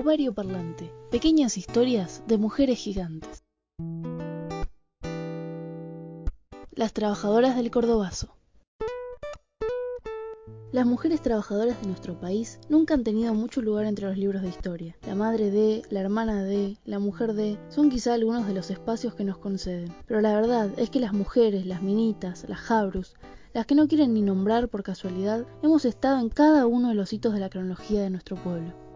[0.00, 0.90] Ovario Parlante.
[1.10, 3.44] Pequeñas historias de mujeres gigantes.
[6.70, 8.34] Las trabajadoras del Cordobazo.
[10.72, 14.48] Las mujeres trabajadoras de nuestro país nunca han tenido mucho lugar entre los libros de
[14.48, 14.96] historia.
[15.06, 19.14] La madre de, la hermana de, la mujer de, son quizá algunos de los espacios
[19.14, 19.92] que nos conceden.
[20.06, 23.16] Pero la verdad es que las mujeres, las minitas, las jabrus,
[23.52, 27.12] las que no quieren ni nombrar por casualidad, hemos estado en cada uno de los
[27.12, 28.89] hitos de la cronología de nuestro pueblo.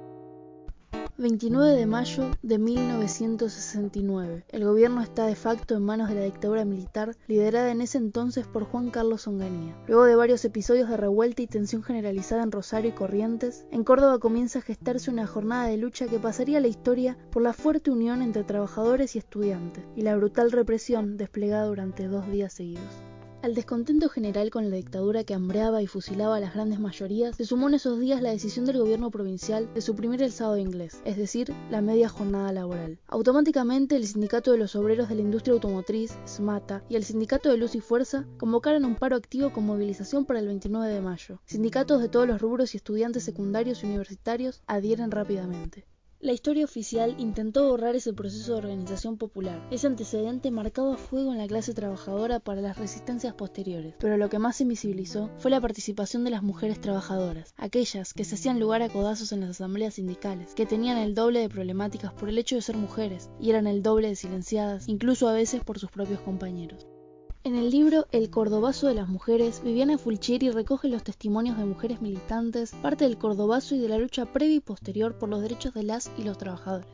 [1.16, 4.44] 29 de mayo de 1969.
[4.48, 8.48] El gobierno está de facto en manos de la dictadura militar liderada en ese entonces
[8.48, 9.76] por Juan Carlos Onganía.
[9.86, 14.18] Luego de varios episodios de revuelta y tensión generalizada en Rosario y Corrientes, en Córdoba
[14.18, 17.92] comienza a gestarse una jornada de lucha que pasaría a la historia por la fuerte
[17.92, 23.04] unión entre trabajadores y estudiantes y la brutal represión desplegada durante dos días seguidos.
[23.44, 27.44] Al descontento general con la dictadura que hambreaba y fusilaba a las grandes mayorías, se
[27.44, 31.18] sumó en esos días la decisión del gobierno provincial de suprimir el sábado inglés, es
[31.18, 32.98] decir, la media jornada laboral.
[33.06, 37.58] Automáticamente, el Sindicato de los Obreros de la Industria Automotriz, SMATA, y el Sindicato de
[37.58, 41.38] Luz y Fuerza convocaron un paro activo con movilización para el 29 de mayo.
[41.44, 45.84] Sindicatos de todos los rubros y estudiantes secundarios y universitarios adhieren rápidamente.
[46.24, 49.68] La historia oficial intentó borrar ese proceso de organización popular.
[49.70, 54.38] Ese antecedente marcaba fuego en la clase trabajadora para las resistencias posteriores, pero lo que
[54.38, 58.80] más se invisibilizó fue la participación de las mujeres trabajadoras, aquellas que se hacían lugar
[58.80, 62.54] a codazos en las asambleas sindicales, que tenían el doble de problemáticas por el hecho
[62.54, 66.22] de ser mujeres y eran el doble de silenciadas, incluso a veces por sus propios
[66.22, 66.86] compañeros.
[67.44, 72.00] En el libro El Cordobazo de las Mujeres, Viviana Fulchieri recoge los testimonios de mujeres
[72.00, 75.82] militantes, parte del Cordobazo y de la lucha previa y posterior por los derechos de
[75.82, 76.88] las y los trabajadores.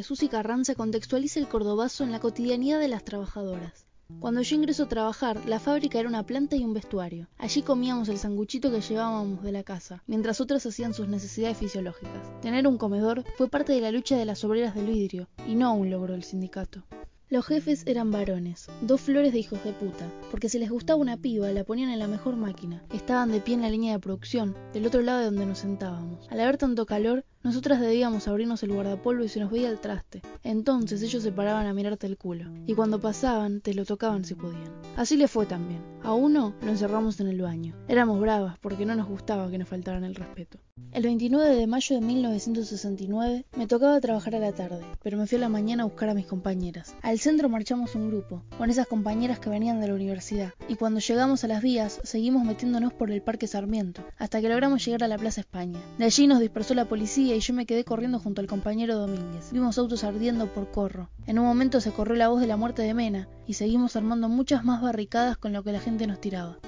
[0.00, 3.84] Susi Carranza contextualiza el Cordobazo en la cotidianidad de las trabajadoras.
[4.20, 7.26] Cuando yo ingreso a trabajar, la fábrica era una planta y un vestuario.
[7.36, 12.40] Allí comíamos el sanguchito que llevábamos de la casa, mientras otras hacían sus necesidades fisiológicas.
[12.40, 15.74] Tener un comedor fue parte de la lucha de las obreras del vidrio, y no
[15.74, 16.84] un logro del sindicato.
[17.28, 21.16] Los jefes eran varones, dos flores de hijos de puta, porque si les gustaba una
[21.16, 22.84] piba la ponían en la mejor máquina.
[22.94, 26.28] Estaban de pie en la línea de producción, del otro lado de donde nos sentábamos.
[26.30, 30.20] Al haber tanto calor, nosotras debíamos abrirnos el guardapolvo y se nos veía el traste.
[30.42, 34.34] Entonces ellos se paraban a mirarte el culo, y cuando pasaban te lo tocaban si
[34.34, 34.74] podían.
[34.96, 35.80] Así le fue también.
[36.02, 37.76] A uno lo encerramos en el baño.
[37.86, 40.58] Éramos bravas porque no nos gustaba que nos faltaran el respeto.
[40.92, 45.38] El 29 de mayo de 1969 me tocaba trabajar a la tarde, pero me fui
[45.38, 46.94] a la mañana a buscar a mis compañeras.
[47.02, 51.00] Al centro marchamos un grupo, con esas compañeras que venían de la universidad, y cuando
[51.00, 55.08] llegamos a las vías seguimos metiéndonos por el Parque Sarmiento, hasta que logramos llegar a
[55.08, 55.80] la Plaza España.
[55.98, 59.52] De allí nos dispersó la policía y yo me quedé corriendo junto al compañero Domínguez.
[59.52, 61.10] Vimos autos ardiendo por corro.
[61.26, 64.28] En un momento se corrió la voz de la muerte de Mena, y seguimos armando
[64.28, 66.58] muchas más barricadas con lo que la gente nos tiraba.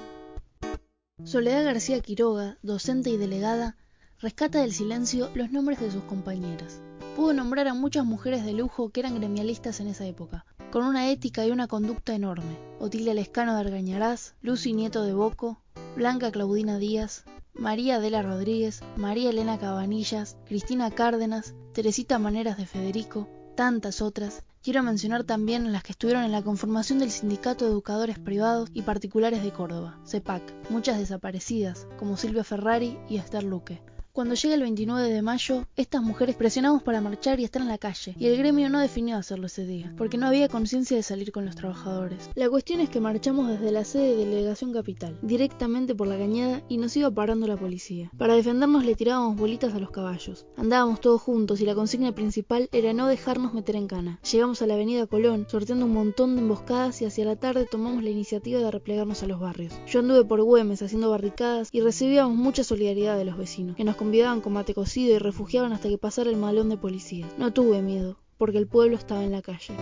[1.23, 3.77] Soledad García Quiroga, docente y delegada,
[4.19, 6.81] rescata del silencio los nombres de sus compañeras.
[7.15, 11.09] Pudo nombrar a muchas mujeres de lujo que eran gremialistas en esa época, con una
[11.09, 12.57] ética y una conducta enorme.
[12.79, 15.59] Otilia Lescano de Argañarás, Lucy Nieto de Boco,
[15.95, 17.25] Blanca Claudina Díaz,
[17.59, 23.27] María Adela Rodríguez, María Elena Cabanillas, Cristina Cárdenas, Teresita Maneras de Federico,
[23.57, 24.45] tantas otras.
[24.63, 28.83] Quiero mencionar también las que estuvieron en la conformación del Sindicato de Educadores Privados y
[28.83, 33.81] Particulares de Córdoba, CEPAC, muchas desaparecidas, como Silvia Ferrari y Esther Luque.
[34.11, 37.77] Cuando llega el 29 de mayo, estas mujeres presionamos para marchar y estar en la
[37.77, 41.31] calle, y el gremio no definió hacerlo ese día, porque no había conciencia de salir
[41.31, 42.29] con los trabajadores.
[42.33, 46.63] La cuestión es que marchamos desde la sede de Delegación Capital, directamente por la cañada,
[46.67, 48.09] y nos iba parando la policía.
[48.17, 50.47] Para defendernos le tirábamos bolitas a los caballos.
[50.57, 54.19] Andábamos todos juntos y la consigna principal era no dejarnos meter en cana.
[54.29, 58.03] Llegamos a la avenida Colón, sorteando un montón de emboscadas y hacia la tarde tomamos
[58.03, 59.73] la iniciativa de replegarnos a los barrios.
[59.87, 64.53] Yo anduve por Güemes haciendo barricadas y recibíamos mucha solidaridad de los vecinos, convidaban con
[64.53, 67.27] mate cocido y refugiaban hasta que pasara el malón de policía.
[67.37, 69.75] No tuve miedo, porque el pueblo estaba en la calle.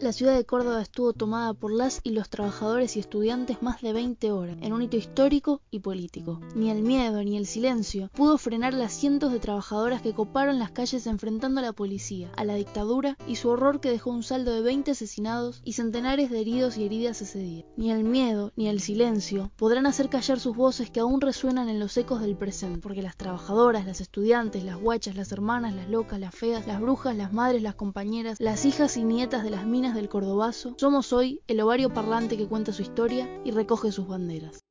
[0.00, 3.92] La ciudad de Córdoba estuvo tomada por las y los trabajadores y estudiantes más de
[3.92, 6.38] 20 horas, en un hito histórico y político.
[6.54, 10.70] Ni el miedo ni el silencio pudo frenar las cientos de trabajadoras que coparon las
[10.70, 14.52] calles enfrentando a la policía, a la dictadura y su horror que dejó un saldo
[14.52, 17.64] de 20 asesinados y centenares de heridos y heridas ese día.
[17.76, 21.80] Ni el miedo ni el silencio podrán hacer callar sus voces que aún resuenan en
[21.80, 26.20] los ecos del presente, porque las trabajadoras, las estudiantes, las guachas, las hermanas, las locas,
[26.20, 29.87] las feas, las brujas, las madres, las compañeras, las hijas y nietas de las minas
[29.94, 34.64] del Cordobazo, somos hoy el ovario parlante que cuenta su historia y recoge sus banderas.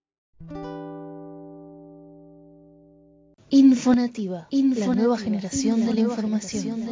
[3.50, 6.86] Infonativa, la nueva generación de la información.